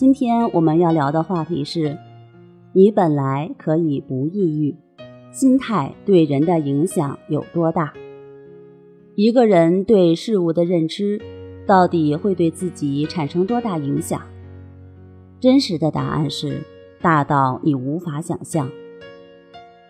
[0.00, 1.98] 今天我们要聊的话题是：
[2.72, 4.74] 你本来可以不抑郁，
[5.30, 7.92] 心态对人的影响有多大？
[9.14, 11.20] 一个人对事物的认知，
[11.66, 14.22] 到底会对自己产生多大影响？
[15.38, 16.62] 真实的答案是，
[17.02, 18.70] 大到你无法想象。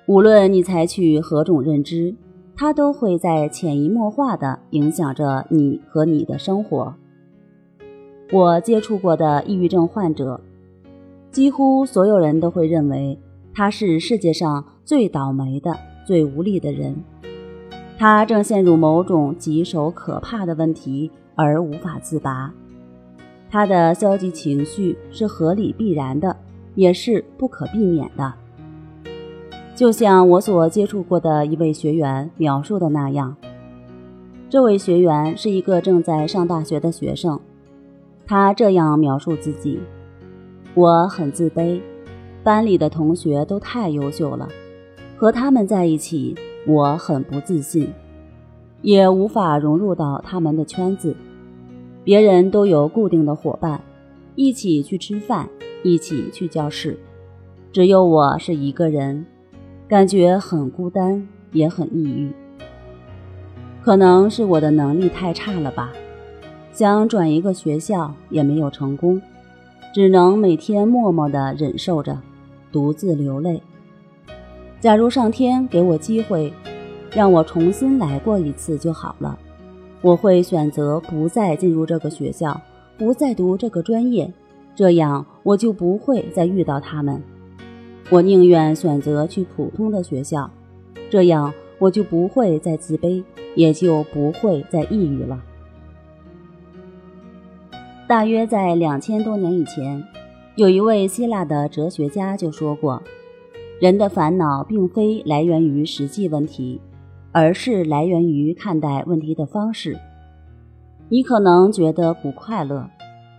[0.08, 2.16] 无论你采取何种认知，
[2.56, 6.96] 它都会在潜移默化地影响着你和你的生活。
[8.32, 10.40] 我接触过的抑郁症患者，
[11.32, 13.18] 几乎所有人都会认为
[13.52, 16.94] 他是世界上最倒霉的、最无力的人。
[17.98, 22.54] 他正陷入某种棘手可怕的问题而无法自拔。
[23.50, 26.36] 他的消极情绪是合理必然的，
[26.76, 28.32] 也是不可避免的。
[29.74, 33.36] 就像我所接触过的一位学员描述的那样，
[34.48, 37.40] 这位学员是一个正在上大学的学生。
[38.26, 39.80] 他这样描述自己
[40.74, 41.80] ：“我很自卑，
[42.44, 44.48] 班里的同学都太优秀了，
[45.16, 47.92] 和他们在一起，我很不自信，
[48.82, 51.16] 也无法融入到他们的圈子。
[52.04, 53.80] 别人都有固定的伙伴，
[54.36, 55.48] 一起去吃饭，
[55.82, 56.98] 一起去教室，
[57.72, 59.26] 只有我是一个人，
[59.88, 62.32] 感觉很孤单，也很抑郁。
[63.82, 65.92] 可能是我的能力太差了吧。”
[66.80, 69.20] 想转一个学校也没有成功，
[69.92, 72.18] 只能每天默默地忍受着，
[72.72, 73.62] 独自流泪。
[74.80, 76.50] 假如上天给我机会，
[77.12, 79.38] 让我重新来过一次就好了，
[80.00, 82.58] 我会选择不再进入这个学校，
[82.96, 84.32] 不再读这个专业，
[84.74, 87.22] 这样我就不会再遇到他们。
[88.08, 90.50] 我宁愿选择去普通的学校，
[91.10, 93.22] 这样我就不会再自卑，
[93.54, 95.38] 也就不会再抑郁了。
[98.10, 100.02] 大约在两千多年以前，
[100.56, 103.00] 有一位希腊的哲学家就说过
[103.80, 106.80] ：“人的烦恼并非来源于实际问题，
[107.30, 109.96] 而是来源于看待问题的方式。”
[111.08, 112.90] 你可能觉得不快乐，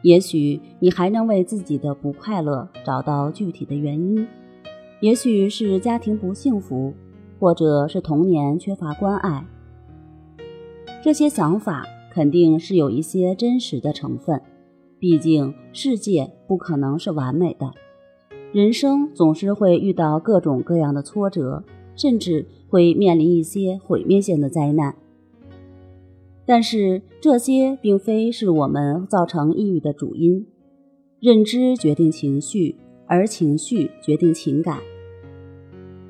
[0.04, 4.26] 也许你还能为自己的不快乐找到具体的原因，
[5.02, 6.94] 也许是家庭不幸福，
[7.42, 9.44] 或者是童年缺乏关爱。
[11.04, 14.42] 这些想法肯定是有一些真实的成分。
[15.02, 17.74] 毕竟，世界不可能是完美的，
[18.52, 21.64] 人生总是会遇到各种各样的挫折，
[21.96, 24.94] 甚至会面临一些毁灭性的灾难。
[26.46, 30.46] 但是，这些并非是我们造成抑郁的主因。
[31.20, 32.76] 认知决定情绪，
[33.08, 34.78] 而情绪决定情感。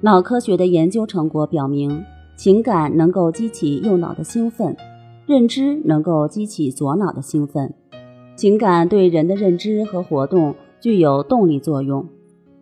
[0.02, 2.04] 脑科学的研究成果表明，
[2.36, 4.76] 情感能够激起右脑的兴奋，
[5.26, 7.74] 认知能够激起左脑的兴奋。
[8.42, 12.10] 情感对人的认知和活动具有动力作用，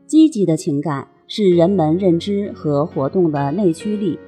[0.05, 4.19] 积极的情感是人们认知和活动的内驱力，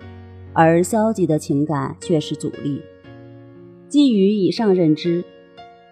[0.54, 2.82] 而消极的情感却是阻力。
[3.90, 5.26] 基于以上认知，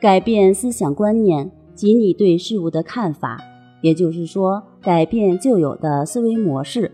[0.02, 3.38] 改变思想观念及你对事物的看法，
[3.82, 6.90] 也就是说，改变旧有的思维模式，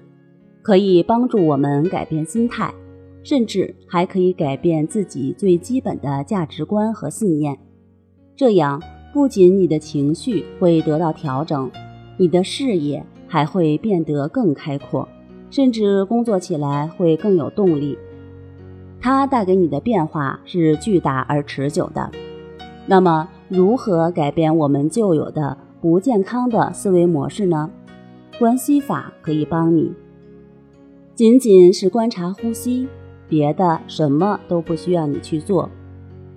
[0.63, 2.73] 可以帮助我们改变心态，
[3.21, 7.59] 甚至还可以改变自己最基本的价值观和信念。
[8.38, 8.81] 这样，
[9.13, 11.72] 不仅你的情绪会得到调整，
[12.18, 15.07] 你的视野还会变得更开阔，
[15.50, 17.97] 甚至工作起来会更有动力。
[19.00, 22.12] 它带给你的变化是巨大而持久的。
[22.85, 27.69] 那么，如何改变我们旧有的不健康的思维模式呢？
[28.38, 29.94] 关系法可以帮你，
[31.13, 32.86] 仅仅是观察呼吸，
[33.30, 35.69] 别的什么都不需要你去做。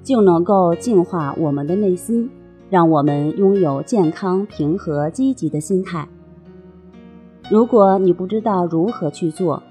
[0.08, 2.30] 就能够净化我们的内心，
[2.70, 6.08] 让我们拥有健康、平和、积极的心态。
[7.50, 9.62] 如果你不知道如何去做，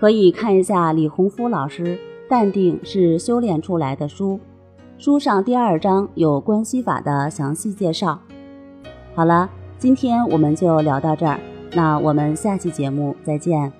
[0.00, 1.84] 可以看一下李洪福老师
[2.28, 4.40] 《淡定是修炼出来的》书，
[4.98, 8.18] 书上第二章有关系法的详细介绍。
[9.14, 9.48] 好了，
[9.78, 11.38] 今天我们就聊到这儿，
[11.72, 13.72] 那我们下期节目再见。